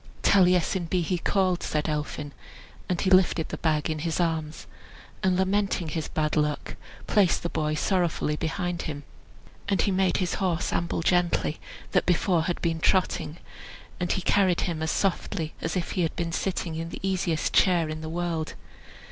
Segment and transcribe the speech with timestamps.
[0.23, 2.31] "Taliesin be he called," said Elphin.
[2.89, 4.65] And he lifted the bag in his arms,
[5.21, 9.03] and, lamenting his bad luck, placed the boy sorrowfully behind him.
[9.69, 11.59] And he made his horse amble gently,
[11.91, 13.37] that before had been trotting,
[13.99, 17.53] and he carried him as softly as if he had been sitting in the easiest
[17.53, 18.55] chair in the world.